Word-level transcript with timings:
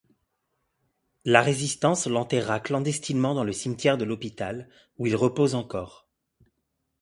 La 1.25 1.41
Résistance 1.43 2.07
l'enterra 2.07 2.59
clandestinement 2.59 3.35
dans 3.35 3.43
le 3.43 3.51
cimetière 3.51 3.99
de 3.99 4.03
l'hôpital, 4.03 4.67
où 4.97 5.05
il 5.05 5.15
repose 5.15 5.53
encore. 5.53 6.07